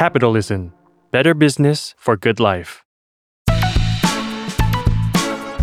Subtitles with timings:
[0.00, 0.72] Capitalism
[1.10, 2.70] Better Business for Good Life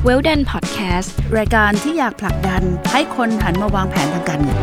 [0.08, 4.60] w e l l d o n Podcast รายการที่อยากผลักดันให้คนหันมาวางแผนทางการเงิน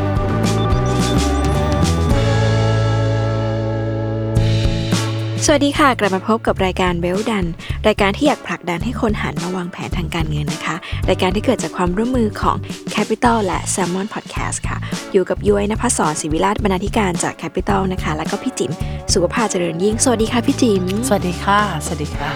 [5.45, 7.47] สวัสดีค่ะ กลับมาพบกับรายการเวลดัน
[7.89, 10.77] รายการที่อยากผลักดันให้คนหันมาวางแผนทางการเงินนะคะ
[11.09, 12.57] รายการที่เกิดจากความร่วมมือของ
[12.95, 14.79] Capital และ Salmon Podcast ค่ะ
[15.13, 18.73] อยู่กับยุ้ยนภศรศิวิราชบรรณาธิการจาก Capital นะคะ แล้วก็พี่จิม
[19.15, 22.31] สุขภาพเจริญยิ่ง สวัสดีค่ะพี่จิมสวัสดีค่ะ สวัสดีค่ะ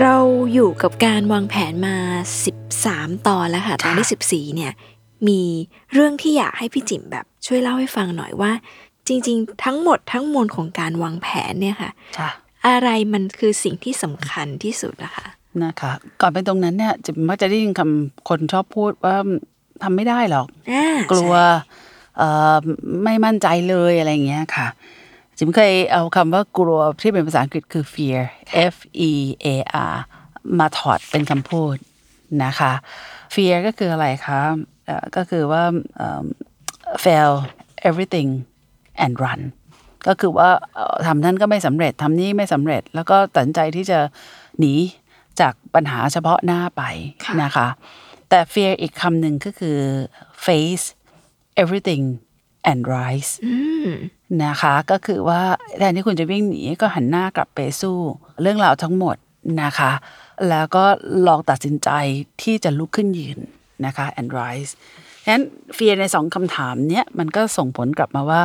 [0.00, 0.16] เรา
[0.52, 1.96] อยู่กับการวางแผนมา
[2.62, 4.72] 13 ตอนแล้วค่ะ ตอนที่ 14 เนี่ย
[5.28, 5.42] มี
[5.92, 8.52] เรื่องที่อยากให้พี่จิมแบบช่วยเล่าให้ฟังหน่อยว่า
[9.08, 12.30] จริง ๆ ทั้งหมดทั้งมวลของการวางแผนเนี่ยค่ะค่ะ
[12.66, 15.26] อะไรมันคือสิ่งที่สำคัญที่สุดอะคะ
[15.64, 19.16] นะคะก่อนไปตรงนั้นเนี่ยจะมักจะได้ยินคำคนชอบพูดว่า
[19.82, 21.34] ทำไม่ได้หรอกอ่ากลัว
[22.16, 22.56] เอ่อ
[23.04, 24.66] ไม่มั่นใจเลยอะไรอย่างเงี้ยค่ะ
[25.38, 28.20] จิมเคยเอาคำว่ากลัวที่เป็นภาษาอังกฤษคือ fear
[28.72, 28.76] F
[29.08, 29.12] E
[29.44, 29.46] A
[29.90, 29.94] R
[30.58, 31.76] มาถอดเป็นคำพูด
[32.44, 32.72] นะคะ
[33.34, 34.40] fear ก็คืออะไรคะ
[34.86, 35.62] เอ่อก็คือว่า
[35.96, 36.24] เอิ่ม
[37.04, 37.30] fail
[37.88, 38.30] everything
[39.04, 39.40] and run
[40.06, 40.48] ก็คือว่า
[41.06, 43.98] ทำนั่นก็ไม่สำเร็จทำนี่ไม่สำเร็จ แล้วก็ตัดใจที่จะ
[44.58, 44.74] หนี
[45.40, 46.82] จากปัญหาเฉพาะหน้าไป
[47.42, 47.68] นะคะ
[48.28, 49.78] แต่ fear อีกคำหนึ่งก็คือ
[50.44, 50.84] face
[51.62, 52.04] everything
[52.70, 53.32] and rise
[54.44, 55.42] นะคะก็คือว่า
[55.78, 57.96] แทนที่คุณจะวิ่งหนีก็หันหน้ากลับไปสู้
[58.40, 59.16] เรื่องราวทั้งหมด
[59.62, 59.92] นะคะ
[60.48, 60.84] แล้วก็
[61.26, 61.90] ลองตัดสินใจ
[62.42, 63.38] ที่จะลุกขึ้นยืน
[63.86, 64.72] นะคะ and rise
[65.24, 68.42] ฉะนั้นเฟียในสองคำถามเนี้ยมันก็ส่งผลกลับมาว่า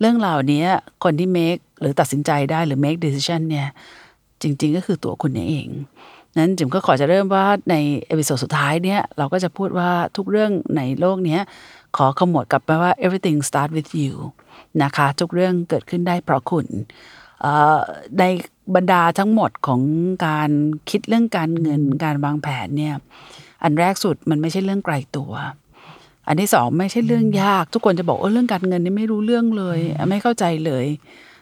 [0.00, 0.64] เรื่องราวนี้
[1.04, 3.68] คนที่ make หรือตัดสินใจได้หรือ make decision เนี่ย
[4.42, 5.68] จริง ๆ ก็คือตัวคุณเอง
[6.38, 7.74] นั้นจิมก็ขอจะเริ่มว่าใน
[8.06, 11.38] episode สุดท้ายเนี่ยเราก็จะพูดว่าทุกเรื่องในโลกนี้
[11.96, 14.14] ขอขมวดกลับไปว่า everything start with you
[14.82, 16.66] นะคะทุกเรื่องเกิดขึ้นได้เพราะคุณ
[18.18, 18.24] ใน
[18.74, 19.80] บรรดาทั้งหมดของ
[20.26, 20.50] การ
[20.90, 22.94] คิดเรื่องการเงินการวางแผนเนี่ย
[23.62, 25.32] อันแรกสุดมันไม่ใช่เรื่องไกลตัว
[26.30, 29.78] อันที่สองไม่ใช่เรื่องยาก ทุกคนจะบอกว่าเรื่องการเงินนี่ไม่รู้เรื่องเลย
[30.10, 30.86] ไม่เข้าใจเลย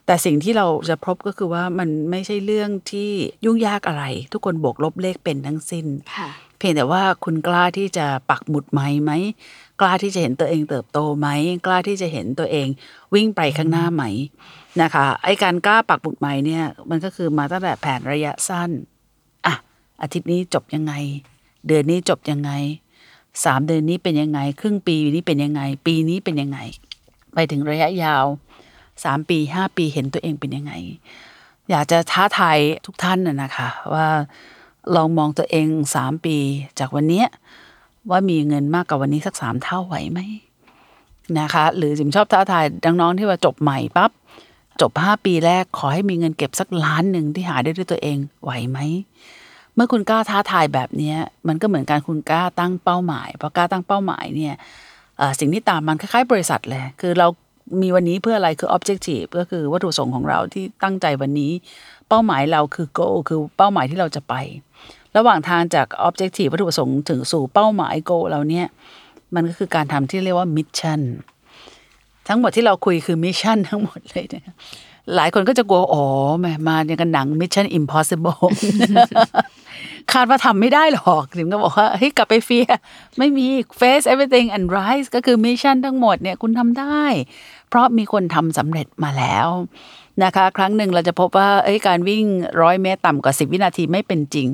[0.07, 3.11] แต่สิ่งที่เราจะพบก็คือว่ามันไม่ใช่เรื่องที่
[3.45, 6.29] ยุ่งยากอะไร ทุกคนบวกลบเลขเป็นทั้งสิ้นค่ะ
[6.59, 9.13] เพียงแต่ว่าคุณกล้าที่จะปักหมุดไหมไหม
[9.81, 11.29] กล้าที่จะเห็นตัวเองเติบโตไหม
[11.67, 12.69] กล้าที่จะเห็นตัวเอง
[13.15, 14.05] วิ่งไปข้างหน้าไหม
[14.83, 18.71] นะคะไอการกล้าปักหมุดไหมเนี่ย มันก็คือมาตั้งแต่แผนระยะสั้น
[19.47, 19.55] อะ
[20.03, 20.93] อาทิตย์นี้จบยังไง
[21.67, 22.51] เดือนนี้จบยังไง
[23.45, 26.59] สามเดือนนี้เป็นยังไง ครึ่งปีนี้เป็นยังไง ปีนี้เป็นยังไง
[27.35, 28.25] ไปถึงระยะยาว
[29.05, 30.73] สามปีห้าปีเห็นตัวเองเป็นยังไง
[31.71, 34.07] อยากจะท้าทายทุกท่านน่ะนะคะ ว่า
[34.95, 36.37] ลองมองตัวเองสามปี
[36.79, 37.25] จากวันนี้
[38.11, 40.21] ว่ามีเงินมากกว่าวันนี้สักสามเท่าไหวไหม
[41.39, 44.11] นะคะ หรือจิมชอบท้าทายดังน้องที่ว่าจบใหม่ปั๊บ
[44.81, 48.79] จบห้าปีแรกขอให้มีเงินเก็บสักล้านหนึ่งที่หาได้ด้วยตัวเองไหวไหม
[49.79, 51.15] เมื่อคุณกล้าท้าทายแบบนี้
[51.49, 54.55] มันก็เหมือนการคุณกล้าตั้งเป้าหมายพอกล้าตั้งเป้าหมายเนี่ย
[55.41, 57.27] สิ่งที่ตามมันคล้ายๆบริษัทเลย คือเรา
[57.83, 61.53] มีวันนี้เพื่ออะไรคือ objective ก็คือวัตถุประสงค์ของเราที่ตั้งใจวันนี้
[62.09, 64.35] เป้าหมายเราคือ goal คือเป้าหมายที่เราจะไป
[65.17, 68.67] ระหว่างทางจาก objective วัตถุประสงค์ถึงสู่เป้าหมาย goal เราเนี่ย
[69.35, 71.01] มันก็คือการทำที่เรียกว่า mission
[72.29, 74.55] ทั้งหมดที่เราคุยคือมิชชั่นทั้งหมดเลยนะคะ
[75.17, 76.05] หลายคนก็จะกลัว อ๋อ
[76.41, 78.43] แมมาอย่างกันหนัง Mission Impossible
[80.13, 82.67] คาดว่าทำไม่ได้หรอกถึงก็บอกว่าเฮ้ยกลับไปเฟีย
[83.19, 83.47] ไม่มี
[83.81, 87.05] face everything and rise ก็คือ mission ทั้งหมดเนี่ยคุณทำได้
[87.69, 89.49] เพราะมีคนทำสำเร็จมาแล้ว
[90.25, 92.25] นะคะ ครั้งหนึ่งเราจะพบว่าเอ้ยการวิ่ง
[92.63, 94.49] ร้อยเมตรต่ำกว่า 10 วินาทีไม่เป็นจริง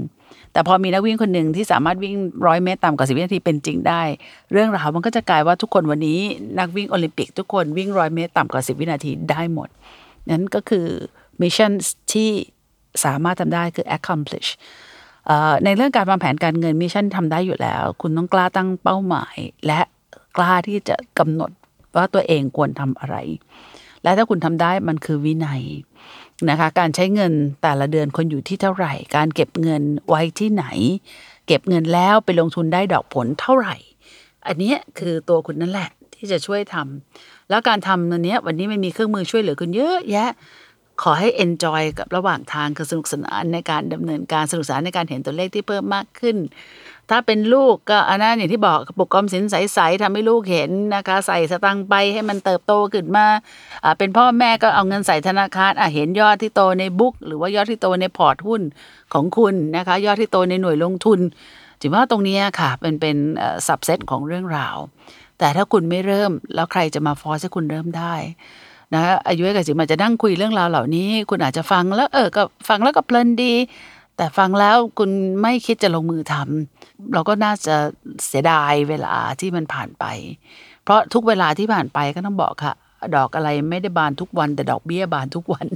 [0.53, 2.14] แต่พอมีนักวิ่งคนหนึ่งที่สามารถวิ่ง
[2.47, 4.03] ร้อยเมตรต่ำกว่าสิบวินาทีเป็นจริงได้
[4.53, 6.20] เรื่องราวมันก็จะกลายว่าทุกคนวันนี้
[6.59, 9.69] นักวิ่งโอลิมปิกทุกคนวิ่งร้อยเมตรต่ำกว่าสิบวินาทีได้หมด
[10.31, 10.87] นั้นก็คือ
[11.41, 11.72] mission
[12.12, 12.31] ที่
[13.05, 14.49] สามารถทำได้คือ accomplish
[15.65, 19.37] ในเรื่องการวางแผนการเงินมิชชั่นทำได้อยู่แล้ว คุณต้องกล้าตั้งเป้าหมาย
[19.67, 19.81] และ
[20.37, 21.51] กล้าที่จะกำหนด
[21.97, 23.17] ว่าตัวเองควรทำอะไร
[24.03, 25.62] และถ้าคุณทำได้มันคือวินัย
[26.50, 27.32] นะคะ การใช้เงิน
[27.62, 30.65] แต่ละเดือนคนอยู่ที่เท่าไหร่ การเก็บเงินไว้ที่ไหน
[31.47, 33.77] เก็บเงินแล้วไปลงทุนได้ดอกผลเท่าไหร่
[34.47, 40.31] อันนี้คือตัวคุณนั่นแหละที่จะช่วยทำ แล้วการทำตัวนี้วันนี้มันมีเครื่องมือช่วยเหลือคุณเยอะแยะ
[41.02, 46.37] ขอให้ enjoy กับระหว่างทางคือสนุกสนานในการดำเนินการสนุกสนานในการเห็นตัวเลขที่เพิ่มมากขึ้น
[47.11, 53.26] ถ้าเป็นลูกก็อันนั้นอย่างที่บอกกระปุกออมสินใสๆทำให้ลูกเห็นนะคะ ใส่สตังค์ไปให้มันเติบโตขึ้นมา
[53.85, 58.62] อ่าเป็นพ่อแม่ก็เอาเงินใส่ธนาคารอะเห็นยอดที่โตในบุ๊กหรือว่ายอดที่โตในพอร์ตหุ้น
[59.14, 61.20] ของคุณนะคะ ยอดที่โตในหน่วยลงทุน
[61.81, 63.17] จิว่าตรงนี้ค่ะเป็นเป็น
[63.67, 64.76] สับเซตของเรื่องราว
[65.38, 68.14] แต่ถ้าคุณไม่เริ่ม แล้วใครจะมาฟอร์สให้คุณเริ่มได้
[68.94, 73.54] นะอายุกับจิมอาจจะนั่งคุยเรื่องราวเหล่านี้ คุณอาจจะฟังแล้วเออก็ฟังแล้วก็เพลินดี
[74.16, 75.10] แต่ฟังแล้วคุณ
[75.42, 77.76] ไม่คิดจะลงมือทำเราก็น่าจะ
[78.26, 80.04] เสียดายเวลาที่มันผ่านไป
[80.84, 82.75] เพราะทุกเวลาที่ผ่านไปก็ต้องบอกค่ะ
[83.16, 85.66] ดอกอะไรไม่ได้บานทุกวัน แต่ดอกเบี้ยบานทุกวัน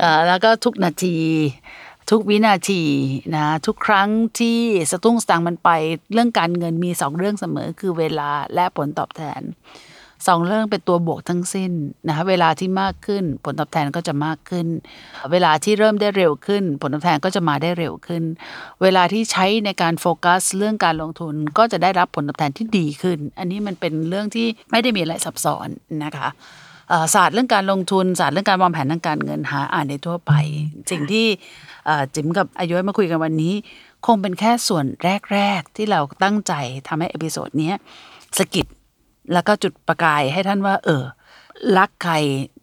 [0.00, 1.16] เอ่อแล้วก็ทุกนาที
[2.10, 2.82] ทุกวินาที
[3.34, 4.08] นะทุกครั้ง
[4.38, 4.58] ที่
[4.90, 5.70] สตุ้งสตางมันไป
[6.12, 9.40] เรื่องการเงินมีสองเรื่องเสมอคือเวลาและผลตอบแทน
[10.28, 11.72] สองเรื่องเป็นตัวบวกทั้งสิ้น
[12.08, 14.66] นะคะเวลาที่มากขึ้น ผลตอบแทนก็จะมากขึ้น
[15.32, 18.22] เวลาที่เริ่มได้เร็วขึ้น ผลตอบแทนก็จะมาได้เร็วขึ้น
[18.82, 25.68] เวลาที่ใช้ในการโฟกัส เรื่องการลงทุนก็จะได้รับผลตอบแทนที่ดีขึ้น อันนี้มันเป็นเรื่องที่ไม่ได้มีอะไรซับซ้อน
[26.04, 26.28] นะคะ
[27.14, 30.32] ศาสตร์เรื่องการลงทุนศาสตร์เรื่องการวางแผนทางการเงินหาอ่านในทั่วไป
[30.90, 31.26] สิ่งที่
[32.14, 33.54] จิ๋มกับอายุมาคุยกันวันนี้
[34.06, 34.84] คงเป็นแค่ส่วน
[35.32, 36.52] แรก ๆ ที่เราตั้งใจ
[36.88, 37.72] ทำให้เอพิโซดนี้
[38.38, 38.66] สะกิด
[39.32, 41.04] แล้วก็จุดประกายให้ท่านว่า เออ
[41.78, 42.14] รักใคร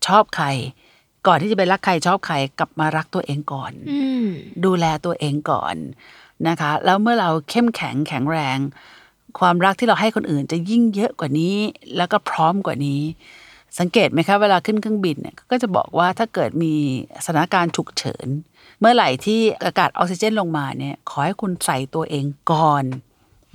[0.07, 0.48] ชอบใคร
[1.27, 3.94] ก่อนที่จะไปรักใครชอบใครกลับมารักตัวเองก่อนอ
[4.66, 5.75] ดูแลตัวเองก่อน
[6.48, 8.57] นะคะ แล้วเมื่อเราเข้มแข็งแข็งแรง
[9.39, 11.57] ความรักที่เราให้คนอื่นจะยิ่งเยอะกว่านี้
[11.98, 13.01] แล้วก็พร้อมกว่านี้
[13.80, 16.74] สังเกตไหมคะเวลาขึ้นเครื่องบินเนี่ยก็จะบอกว่าถ้าเกิดมี
[17.25, 18.27] สถานการณ์ฉุกเฉิน
[18.80, 22.86] เมื่อไหร่ที่อากาศออกซิเจนลงมาเนี่ยขอให้คุณใส่ตัวเองก่อน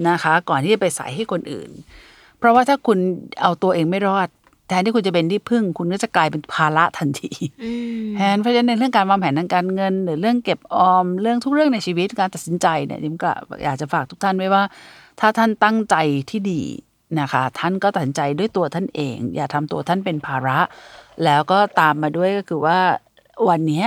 [0.08, 1.70] นะคะ ก่อนที่จะไปใส่ให้คนอื่น
[2.38, 2.98] เพราะว่าถ้าคุณ
[3.42, 4.28] เอาตัวเองไม่รอด
[4.68, 7.32] แทนที่คุณจะเป็นที่พึ่ง คุณก็จะกลายเป็นภาระทันที
[7.64, 7.72] อื
[8.04, 13.30] มแทนเพราะฉะนั้นในเรื่องการวางแผนทางการเงิน หรือเรื่องเก็บออมเรื่องทุกเรื่องในชีวิตการตัดสินใจเนี่ยจิมก็
[13.64, 14.62] อยากจะฝากทุกท่านไว้ว่า
[15.20, 15.96] ถ้าท่านตั้งใจ
[16.30, 16.62] ที่ดี
[17.20, 20.58] นะคะ ท่านก็ตัดสินใจด้วยตัวท่านเอง อย่าทำตัวท่านเป็นภาระ
[21.24, 22.78] แล้วก็ตามมาด้วยก็คือว่า
[23.48, 23.84] วันนี้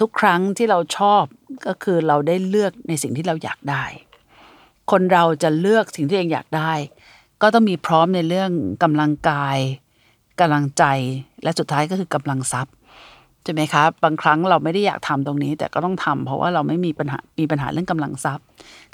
[0.00, 1.24] ทุกครั้งที่เราชอบ
[1.66, 3.84] ก็คือเราได้เลือกในสิ่งที่เราอยากได้
[4.90, 6.72] คนเราจะเลือกสิ่งที่เองอยากได้
[7.42, 8.50] ก็ต้องมีพร้อมในเรื่อง
[8.82, 9.58] กำลังกาย
[10.40, 10.84] กำลังใจ
[11.42, 12.74] และสุดท้ายก็คือกำลังทรัพย์
[13.44, 18.44] ใช่ไหมครับบางครั้งเราไม่ได้อยากทำตรงนี้ แต่ก็ต้องทำเพราะว่าเราไม่มีปัญหามีปัญหาเรื่องกำลังทรัพย์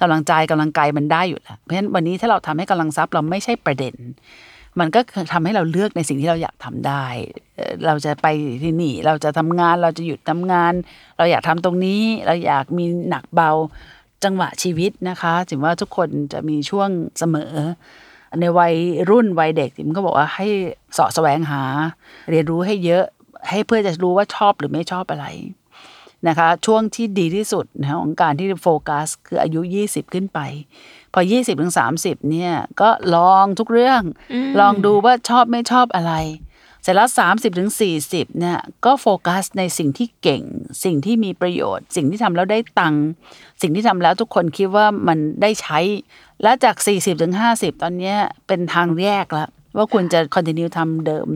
[0.00, 3.94] กำลังใจกำลังกายมันได้อยู่แล้วเพราะฉะนั้นวันนี้ถ้าเราทำให้กำลังทรัพย์เราไม่ใช่ประเด็น
[4.81, 5.00] มันก็
[5.32, 7.05] ทำให้เราเลือกในสิ่งที่เราอยากทำได้
[7.87, 8.26] เราจะไป
[8.62, 10.73] ที่นี่ เราจะทำงานเราจะหยุดทำงาน
[11.19, 13.50] เราอยากทำตรงนี้ เราอยากมีหนักเบา
[14.25, 16.88] จังหวะชีวิตนะคะถึงว่าทุกคนจะมีช่วง
[17.19, 17.53] เสมอ
[18.41, 18.75] ในวัย
[19.11, 20.46] รุ่นวัยเด็กจิมก็บอกว่าให้
[20.96, 21.62] สาะแสวงหา
[22.31, 23.05] เรียนรู้ให้เยอะ
[23.49, 25.27] ให้เพื่อจะรู้ว่าชอบหรือไม่ชอบอะไร
[26.29, 30.39] นะคะ ช่วงที่ดีที่สุดนะของการที่โฟกัส คืออายุ 20 ขึ้นไป
[31.13, 34.03] พอ 20ถึง30 เนี่ย ก็ลองทุกเรื่อง
[34.61, 36.15] ลองดูว่าชอบไม่ชอบอะไร
[36.83, 37.71] เสร็จแล้ว 30ถึง
[38.05, 40.43] 40 เนี่ย ก็โฟกัสในสิ่งที่เก่ง
[40.85, 43.05] สิ่งที่มีประโยชน์ สิ่งที่ทำแล้วได้ตังค์
[43.63, 45.79] สิ่งที่ทำแล้วทุกคนคิดว่ามันได้ใช้
[46.43, 48.17] และจาก 40ถึง50 ตอนเนี้ย
[48.47, 51.26] เป็นทางแยกแล้ว ว่าคุณจะ continue ทำเดิม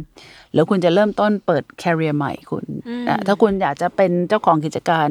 [0.52, 2.64] หรือคุณจะเริ่มต้นเปิด career ใหม่คุณ
[3.08, 5.08] อะถ้าคุณอยากจะเป็นเจ้าของกิจการ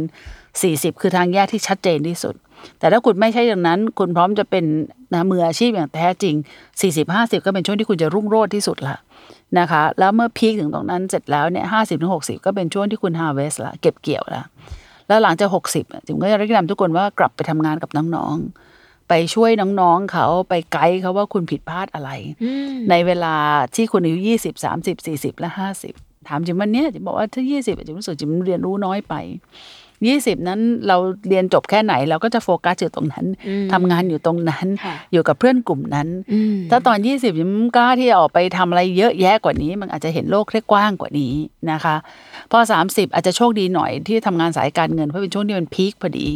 [0.49, 2.35] 40 คือทางแยกที่ชัดเจนที่สุด
[2.79, 4.65] แต่ถ้าคุณไม่ใช่อย่างนั้น คุณพร้อมจะเป็น
[5.13, 6.35] นะมืออาชีพอย่างแท้จริง
[6.81, 8.97] 40 50 ก็เป็นช่วงที่คุณจะรุ่งโรจน์ที่สุดละ
[9.59, 14.43] นะคะ แล้วเมื่อพีคถึงตรงนั้นเสร็จแล้วเนี่ย50ถึง60ก็เป็นช่วงที่คุณ harvest ละเก็บเกี่ยวละ
[15.07, 18.72] แล้วหลังจาก60อะจิมก็จะแนะนำทุกคนว่ากลับไปทำงานกับน้องๆ
[19.15, 19.51] ไปช่วย
[19.81, 22.11] น้องๆเขาไปไกด์เขาว่าคุณผิดพลาดอะไร
[22.89, 23.35] ในเวลา
[23.75, 25.93] ที่คุณอายุยี่สิบสามสิบสี่สิบและห้าสิบ
[26.27, 29.13] ถามจิมวันเนี้ยจิมบอกว่าถ้ายี่สิบจิมรู้สึกจิมเรียนรู้น้อยไป
[30.07, 30.97] ยี่สิบนั้นเรา
[31.29, 33.25] เรียนจบแค่ไหน เราก็จะโฟกัสอยู่ตรงนั้น
[33.73, 41.33] ทำงานอยู่ตรงนั้นค่ะอยู่กับเพื่อนกลุ่มนั้นอืมถ้าตอนยี่สิบจิมกล้าที่จะออกไปทำอะไรเยอะแยะกว่านี้ มันอาจจะเห็นโลกได้กว้างกว่านี้
[41.71, 41.95] นะคะ
[42.51, 46.29] พอสามสิบอาจจะโชคดีหน่อยที่ทำงานสายการเงินเพราะเป็นช่วงที่มันพีคพอดี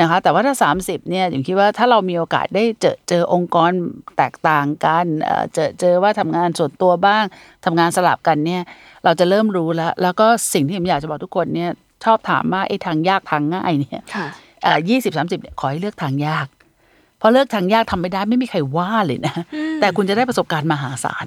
[0.00, 3.70] นะคะแต่ว่าถ้า 30เนี่ยผมคิดว่าถ้าเรามีโอกาสได้เจอเจอองค์กร
[4.16, 7.24] แตกต่างกันเอ่อเจอเจอว่าทำงานส่วนตัวบ้าง
[7.64, 8.62] ทำงานสลับกันเนี่ย
[9.04, 11.70] เราจะเริ่มรู้แล้ว แล้วก็สิ่งที่ผมอยากจะบอกทุกคนเนี่ย
[12.04, 14.26] ชอบถามว่าไอ้ทางยากทางง่ายเนี่ยค่ะ
[14.88, 16.46] ยี่สิบสามสิบเนี่ยขอให้เลือกทางยาก
[17.18, 19.34] เพราะเลือกทางยากทำไม่ได้ไม่มีใครว่าเลยนะ
[19.80, 21.26] แต่คุณจะได้ประสบการณ์มหาศาล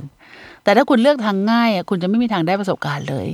[0.63, 3.27] แต่ถ้าคุณเลือกทางง่ายอะคุณจะไม่มีทางได้ประสบการณ์เลย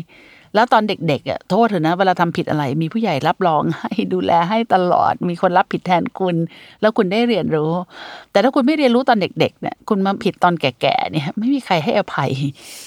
[0.55, 6.35] แล้วตอนเด็กๆอะโทษเถอะนะเวลาทำผิดอะไร มีผู้ใหญ่รับรองให้ดูแลให้ตลอด มีคนรับผิดแทนคุณ
[6.81, 7.71] แล้วคุณได้เรียนรู้
[8.31, 12.31] แต่ถ้าคุณไม่เรียนรู้ตอนเด็ก ๆ เนี่ย คุณมาผิดตอนแก่ๆเนี่ย ไม่มีใครให้อภัย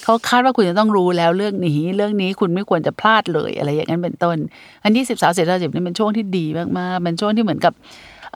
[0.04, 4.36] เขาคาดว่าคุณจะต้องรู้แล้วเรื่องนี้ เรื่องนี้คุณไม่ควรจะพลาดเลยอะไรอย่างนั้นเป็นต้น
[4.82, 7.74] อันที่สิบสาวเสร็จแล้วสิบนี่เป็นช่วงที่ดีมากๆเป็นช่วงที่เหมือนกับ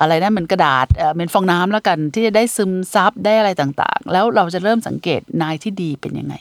[0.00, 6.34] อะไรนะเหมือนกระดาษเอ่อเป็นฟองน้ำแล้วกันที่จะได้ซึมซับได้อะไรต่างๆ แล้วเราจะเริ่มสังเกตนายที่ดีเป็นยังไง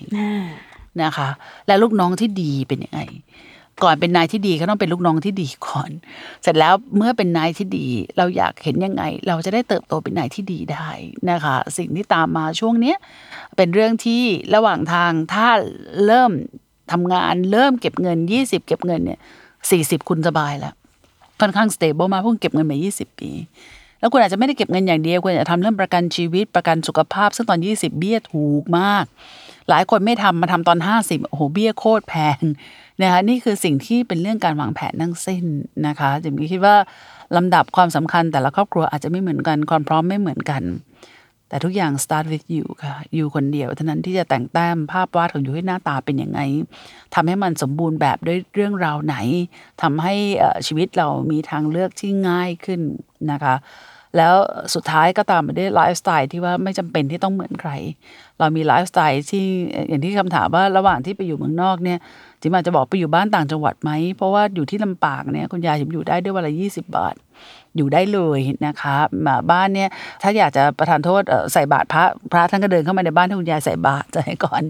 [1.04, 1.30] นะคะ
[1.68, 3.02] และลูกน้องที่ดีเป็นยังไง
[3.84, 5.90] ก่อนเป็นนายที่ดีก็ต้องเป็นลูกน้องที่ดีก่อน
[6.44, 7.88] เสร็จแล้วเมื่อเป็นนายที่ดี
[8.18, 10.88] เราอยากเห็นยังไง เราจะได้เติบโตเป็นนายที่ดีได้
[11.32, 12.98] นะคะ สิ่งที่ตามมาช่วงเนี้ย
[13.56, 14.24] เป็นเรื่องที่
[14.56, 15.48] ระหว่างทางถ้า
[16.06, 16.32] เริ่ม
[16.92, 19.20] ทำงานเริ่มเก็บเงิน 20 เก็บเงินเนี่ย
[20.04, 20.74] 40คุณสบายแล้ว
[21.42, 23.32] ค่อนข้างสเตเบิลมาเพราะคุณเก็บเงินมา 20 ปี
[24.00, 29.06] แล้วคุณอาจจะไม่ได้เก็บเงินอย่างเดียวคุณอาจจะทำเรื่องประกันชีวิตประกันสุขภาพ ซึ่งตอน 20 เบี้ยถูกมาก
[29.70, 32.40] หลายคนไม่ทำมาทำตอน 50โอ้โหเบี้ยโคตรแพง
[33.02, 35.44] นะคะนี่คือสิ่งที่เป็นเรื่องการวางแผนทั้งสิ้น
[35.88, 36.76] นะคะจิมคิดว่า
[37.36, 40.64] ลำดับความสำคัญแต่ละครอบครัวอาจจะไม่เหมือนกันความพร้อมไม่เหมือนกัน
[41.50, 46.40] แต่ทุกอย่าง start with you ค่ะ อยู่คนเดียวเท่านั้นที่จะแต่งแต้มภาพวาดของอยู่ให้หน้าตาเป็นยังไง
[47.16, 49.16] ทำให้มันสมบูรณ์แบบด้วยเรื่องราวไหน
[49.82, 50.16] ทำให้
[50.68, 52.82] ชีวิตเรามีทางเลือกที่ง่ายขึ้น
[53.32, 53.56] นะคะ
[54.18, 54.36] แล้ว
[54.76, 57.72] สุดท้ายก็ตามมาด้วยไลฟ์สไตล์ที่ว่าไม่จำเป็นที่ต้องเหมือนใคร
[58.40, 59.46] เรามีไลฟ์สไตล์ที่
[59.90, 62.00] อย่างที่คำถามว่าระหว่างที่ไปอยู่เมืองนอกเนี่ย
[62.42, 67.16] จิมอาจจะบอกไปอยู่บ้านต่างจังหวัดไหม เพราะว่าอยู่ที่ลำปางเนี่ยคุณยายจิมอยู่ได้ด้วยวันละยี่สิบบาท
[67.78, 68.96] อยู่ได้เลยนะคะ
[69.26, 69.90] มาบ้านเนี่ย
[70.22, 71.22] ถ้าอยากจะประทานโทษ
[71.54, 74.62] ใส่บาตรพระพระท่านก็เดินเข้ามาในบ้านที่คุณยายใส่บาตรสมัยก่อน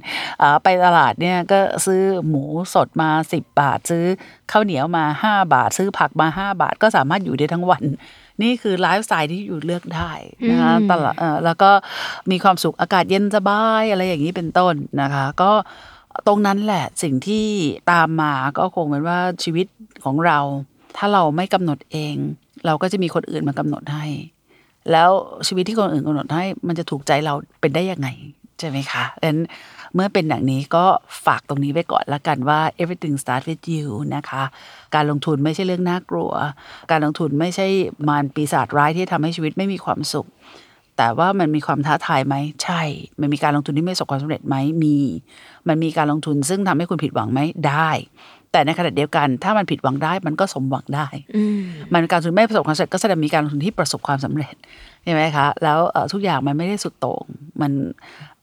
[0.42, 4.06] อไปตลาดเนี่ยก็ซื้อหมูสดมา10บาท ซื้อ
[4.52, 7.84] ข้าวเหนียวมา5บาท ซื้อผักมา5บาท ก็สามารถอยู่ได้ทั้งวัน
[8.42, 10.12] นี่คือไลฟ์สไตล์ที่อยู่เลือกได้
[10.50, 11.72] นะคะตลาดเอ่อแล้วก็
[12.32, 15.52] มีความสุขอากาศเย็นสบายอะไรอย่างนี้เป็นต้นนะคะ ก็
[16.28, 17.46] ตรงนั้นแหละสิ่งที่
[17.92, 19.68] ตามมาก็คงเป็นว่าชีวิต
[20.06, 20.40] ของเรา
[20.98, 22.16] ถ้าเราไม่กำหนดเอง
[22.66, 24.06] เราก็จะมีคนอื่นมากำหนดให้
[24.92, 25.10] แล้ว
[25.48, 28.08] ชีวิตที่คนอื่นกำหนดให้มันจะถูกใจเราเป็นได้ยังไง
[28.60, 29.40] ใช่ไหมคะดังนั้น
[29.96, 30.86] เมื่อเป็นอย่างนี้ก็
[31.26, 34.44] ฝากตรงนี้ไว้ก่อนละกันว่า everything start with you นะคะ
[34.96, 36.32] การลงทุนไม่ใช่เรื่องน่ากลัว
[36.92, 37.68] การลงทุนไม่ใช่
[38.08, 40.28] มารปีศาจร้ายที่ทำให้ชีวิตไม่มีความสุข
[40.98, 42.82] แต่ว่ามันมีความท้าทายไหมใช่
[43.22, 44.98] มันมีการลงทุนที่ไม่ประสบความสำเร็จไหมมี
[45.68, 47.90] มันมีการลงทุนซึ่งทำให้คุณผิดหวังไหมได้
[48.52, 51.62] แต่ในขณะเดียวกันถ้ามันผิดหวังได้มันก็สมหวังได้อืม
[51.94, 54.56] มันการลงทุนไม่ประสบความสำเร็จก็แสดงมีการลงทุนที่ประสบความสำเร็จ
[55.04, 57.26] ใช่ไหมคะแล้วเอ่อทุกอย่างมันไม่ได้สุดโต่ง
[57.62, 57.72] มัน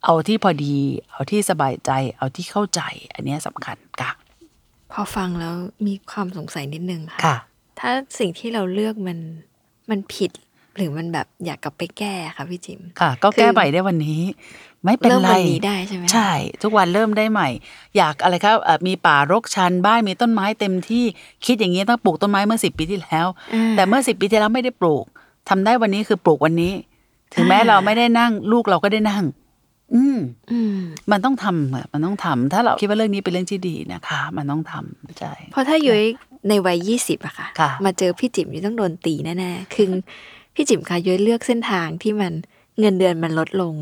[0.05, 0.77] เอาที่พอดี
[1.13, 2.81] เอาที่สบายใจ เอาที่เข้าใจ
[3.15, 4.11] อันเนี้ยสำคัญค่ะ
[4.93, 5.55] พอฟังแล้ว
[5.87, 7.37] มีความสงสัยนิดนึงค่ะค่ะ
[7.81, 9.19] ถ้าสิ่งที่เราเลือกมัน
[9.91, 10.31] มันผิด
[10.77, 14.23] หรือมันแบบอยากกลับไปแก้ค่ะพี่จิมค่ะ ก็แก้ใหม่ได้วันนี้
[14.85, 16.33] ไม่เป็นเริ่มไรวันนี้ได้ใช่ไหมคะใช่
[16.63, 17.49] ทุกวันเริ่มได้ใหม่
[17.97, 21.05] อยากอะไรครับเอ่อมีป่ารกชันบ้านมีต้นไม้เต็มที่
[21.47, 25.05] คิดอย่างนี้ต้องปลูกต้นไม้เมื่อสิปีที่แล้วอ่าแต่เมื่อสิปีที่แล้วไม่ได้ปลูก
[25.49, 26.73] ทำได้วันนี้คือปลูกวันนี้
[27.35, 29.25] ถึงแม้อ่าเราไม่ได้นั่ง ลูกเราก็ได้นั่ง
[29.97, 30.19] อืม
[30.53, 30.77] อืม
[31.13, 36.03] มันต้องทำอะมันต้องทำถ้าเราคิดว่าเรื่องนี้เป็นเรื่องที่ดีนะคะ มันต้องทำใช่เพราะถ้ายุ้ย
[36.49, 39.87] ในวัยยี่สิบอะค่ะค่ะมาเจอพี่จิ๋มยุ้ยต้องโดนตีแน่ๆคือ
[40.55, 42.33] พี่จิ๋มค่ะยุ้ยเลือกเส้นทางที่มัน
[42.81, 43.75] เงินเดือนมันลดลง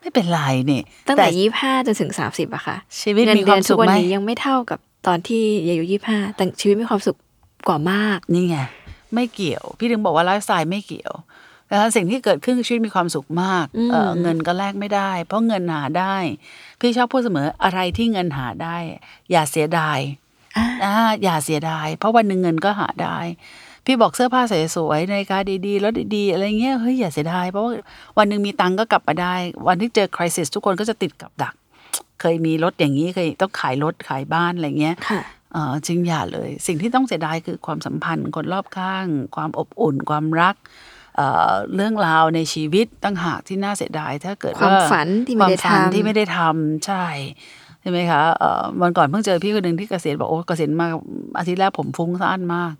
[0.00, 7.16] ไม่เป็นไรนี่ตั้งแต่ยี่ห้าจนถึงสามสิบอะค่ะชีวิตเงินมีคเดืวาอมนสุทุขกวันไหมนี้ยังไม่เท่ากับตอนที่อายุยี่ห้าแต่ชีวิตมีความสุข
[7.68, 8.58] กว่ามากนี่ไง
[9.14, 11.12] ไม่เกี่ยว พี่ถึงบอกว่าไลฟ์สไตล์ไม่เกี่ยว
[11.70, 16.16] นะคะสิ่งที่เกิดขึ้นคือชีวิตมีความสุขมากอืมเอ่อเงินก็แลกไม่ได้ เพราะเงินหาได้
[16.80, 18.76] พี่ชอบพูดเสมออะไรที่เงินหาได้
[19.30, 19.98] อย่าเสียดาย
[20.56, 23.18] อ่าอ่าอย่าเสียดาย เพราะวันหนึ่งเงินก็หาได้
[23.86, 24.42] พี่บอกเสื้อผ้า
[24.76, 27.72] สวยๆนาฬิกาดีๆรถดีๆอะไรเงี้ยเฮ้ยอย่าเสียดายเพราะว่า
[28.18, 29.34] วันหนึ่งมีตังค์ก็กลับมาได้
[29.68, 31.54] วันที่เจอคริสิสทุกคนก็จะติดกับดัก
[32.20, 35.20] เคยมีรถอย่างนี้เคยต้องขายรถขายบ้านอะไรเงี้ยค่ะ
[35.52, 40.54] เออจริงอย่าเลย สิ่งที่ต้องเสียดายคือความสัมพันธ์คนรอบข้าง ความอบอุ่นความรัก
[41.20, 47.04] เอ่อเรื่องราวในชีวิตตั้งหากที่น่าเสียดาย ถ้าเกิดความว่าฝันที่ไม่ได้ความฝันทำที่ไม่ได้ทำใช่
[47.80, 50.86] ใช่ไหมคะเอ่อวันก่อนเพิ่งเจอพี่คนหนึ่งที่เกษียณบอกโอ้เกษียณมา
[51.38, 52.74] อาทิตย์แรกผมฟุ้งซ่านมาก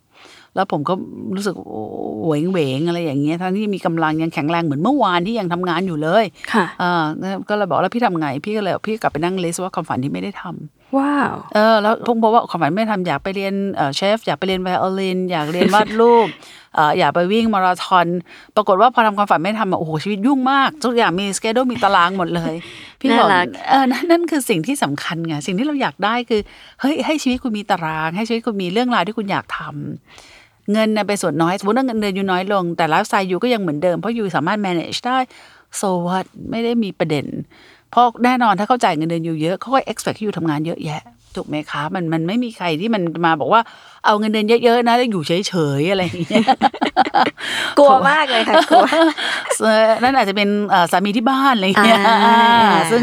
[0.54, 0.94] แล้วผมก็
[1.37, 1.82] รู้สึกโอ้
[2.25, 7.04] เหวงเหวงๆอะไรอย่างเงี้ยทั้งที่มีกำลังยังแข็งแรงเหมือนเมื่อวานที่ยังทำงานอยู่เลย ค่ะอ่า
[7.49, 16.28] ก็เลยบอกแล้วพี่ทำไงพี่ก็เลยพี่กลับไปนั่งลิสต์ว่าความฝันที่ไม่ได้ทำ ว้าวเออแล้วพงบอกว่าความฝันไม่ทำอยากไปเรียนเอ่อเชฟอยากไปเรียนไวโอลินอยากเรียนวาดรูป
[16.75, 18.06] เอ่ออยากไปวิ่งมาราธอน
[18.56, 22.54] ปรากฏว่าพอทำความฝันไม่ทำอะโอ้โหชีวิตยุ่งมาก ทุกอย่างมีสเกดูมีตารางหมดเลย
[23.00, 26.40] พี่บอกน่ารักเออนั่นนั่นคือสิ่งที่สำคัญไงสิ่งที่เราอยากได้คือ
[26.80, 35.18] เฮ้ยให้ชีวิตคุณมีตาราง ให้ชีวิตคุณมีเรื่องราวที่คุณอยากทำเงินน่ะเป็นส่วนน้อยสมมติว่าเงินเดือนอยู่น้อยลง แต่ไลฟ์สไตล์อยู่ก็ยังเหมือนเดิมเพราะอยู่สามารถ manage ได้
[35.80, 37.26] so what ไม่ได้มีประเด็น
[37.90, 41.02] เพราะแน่นอนถ้าเขาจ่ายเงินเดือนอยู่เยอะเขาก็ expect ให้อยู่ทำงานเยอะแยะ
[41.37, 43.61] ถูกไหมคะมันมันไม่มีใครที่มันมาบอกว่า
[44.06, 46.47] เอาเงินเดือนเยอะๆนะแล้วอยู่เฉยๆอะไรอย่างเงี้ย
[47.78, 48.85] กลัวมากเลยค่ะกลัว
[49.62, 53.02] เอ่อนั่นอาจจะเป็นเอ่อสามีที่บ้านอะไรอย่างเงี้ยอ่าอ่าซึ่ง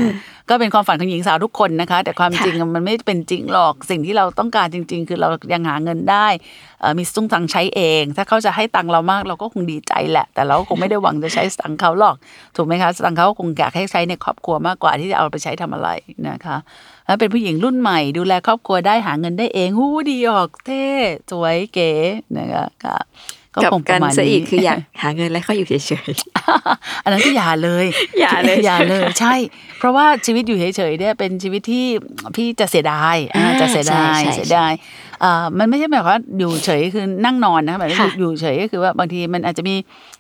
[0.50, 6.28] ก็เป็นความฝันของหญิงสาวทุกคนนะคะ แต่ความจริงมันไม่เป็นจริงหรอกสิ่งที่เราต้องการจริง ๆ คือเรายังหาเงินได้
[6.98, 12.16] มีสตุ้งตังใช้เอง ถ้าเขาจะให้ตังค์เรามากเราก็คงดีใจแหละ แต่เราก็คงไม่ได้หวังจะใช้สตังเขาหรอก
[12.56, 15.90] ถูกไหมคะสตังเขาคงอยากให้ใช้ในครอบครัวมากกว่าที่จะเอาไปใช้ทำอะไร
[16.30, 16.58] นะคะ
[17.06, 20.86] แล้วเป็นผู้หญิงรุ่นใหม่ ดูแลครอบครัวได้หาเงินได้เองหู้ดีออกเท่
[21.32, 21.92] สวยเก๋
[22.38, 22.98] นะคะค่ะ
[23.56, 25.74] ก็กับคงปกัระนมาณซะอีกนี้คืออยากหาเงินแล้วก็อยู่เฉ
[26.12, 26.14] ย
[27.04, 27.86] อันนั้นก็อย่าเลย
[28.22, 29.34] อย่าเลยอย่าเลย ใช่
[29.80, 31.86] เพราะว่าชีวิตอยู่เฉยๆเนี่ยเป็นชีวิตที่
[32.36, 34.74] พี่จะเสียดายอ่าอ่าจะเสียดายใช่ใช่เสียดาย
[35.24, 39.76] อ่ามันไม่ใช่แบบว่าอยู่เฉยคือนั่งนอนนะแบบค่ะอยู่เฉยก็คือว่าบางทีมันอาจจะมี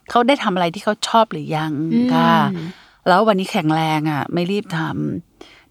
[0.09, 2.33] เขาได้ทำอะไรที่เขาชอบหรือยังอืมค่ะ
[3.07, 5.26] แล้ววันนี้แข็งแรงอะ ไม่รีบทำเ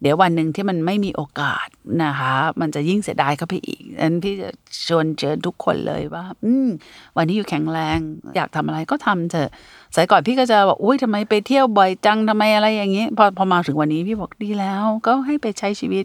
[0.07, 1.67] ดี๋ยววันหนึ่งที่มันไม่มีโอกาส
[2.05, 4.51] นะคะ มันจะยิ่งเสียดายเข้าไปอีกอันพี่จะ
[4.87, 6.69] ชวนเชิญทุกคนเลยว่า อืม
[7.17, 7.99] วันนี้อยู่แข็งแรง
[8.37, 9.51] อยากทำอะไรก็ทำเถอะ
[9.95, 16.05] สายก่อนพี่ก็จะบอกอุ้ยทำไมไปเที่ยวบ่อยจังทำไมอะไรอย่างนี้พอพอมาถึงวันนี้พี่บอกดีแล้ว ก็ให้ไปใช้ชีวิต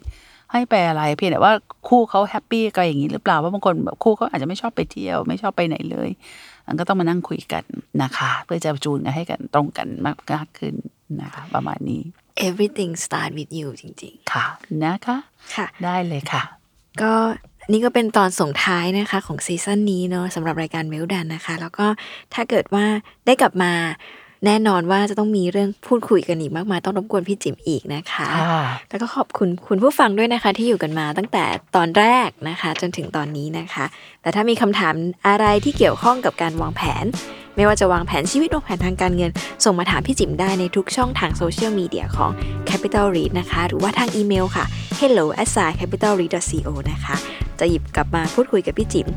[0.51, 1.53] ให้ไปอะไรเพียงแต่ว่า
[1.87, 6.09] คู่เขาแฮปปี้กันอย่างนี้หรือเปล่าว่าบางคนแบบคู่เขาอาจจะไม่ชอบไปเที่ยว ไม่ชอบไปไหนเลย
[6.67, 7.63] มันก็ต้องมานั่งคุยกัน
[8.03, 10.75] นะคะ เพื่อจะจูนกันให้กันตรงกันมากขึ้น
[11.21, 12.01] นะคะ ประมาณนี้
[12.47, 14.45] everything start with you จริงค่ะ
[14.83, 16.43] นะคะๆค่ะ ได้เลยค่ะ
[17.01, 17.13] ก็
[17.71, 21.87] นี่ก็เป็นตอนส่งท้ายนะคะของซีซั่นนี้เนาะสำหรับรายการเวลดันนะคะ แล้วก็
[22.33, 22.85] ถ้าเกิดว่า
[23.25, 23.71] ได้กลับมา
[24.45, 31.45] แน่นอนว่าจะต้องมีเรื่องพูดคุยกันอีกมากมายต้องรบกวนพี่จิ๋มอีกนะคะค่ะแล้วก็ขอบคุณคุณผู้ฟังด้วยนะคะ ที่อยู่กันมาตั้งแต่
[31.75, 33.85] ตอนแรกนะคะ จนถึงตอนนี้นะคะ
[34.21, 34.93] แต่ถ้ามีคำถาม
[35.27, 37.05] อะไรที่เกี่ยวข้องกับการวางแผน
[37.55, 39.31] ไม่ว่าจะวางแผนชีวิตวางแผนทางการเงิน
[39.65, 42.31] ส่งมาถามพี่จิ๋มได้ในทุกช่องทางโซเชียลมีเดียของ
[42.69, 44.65] Capital Read นะคะ หรือว่าทางอีเมลค่ะ
[44.99, 47.15] hello at capital read co นะคะ
[47.59, 49.07] จะหยิบกลับมาพูดคุยกับพี่จิ๋ม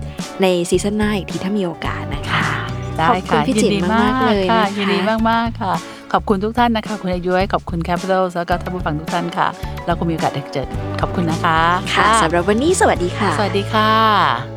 [0.42, 2.63] ในซีซั่นหน้าอีกทีถ้ามีโอกาสนะคะ
[2.98, 4.98] ได้ขอบคุณค่ะพี่ยิจิ๋นมดีมากๆเลยค่ะนะคะยินดี
[5.30, 5.74] มากๆค่ะ
[6.12, 9.48] ขอบคุณทุกท่านนะคะ คุณอายุ้ยขอบคุณ Capital แล้วก็ท่านผู้ฟังทุกท่านค่ะ
[9.86, 10.66] แล้วก็มีโอกาสได้เจอ
[11.00, 11.58] ขอบคุณนะคะ
[11.94, 14.53] ค่ะสำหรับวันนี้สวัสดีค่ะ สวัสดีค่ะ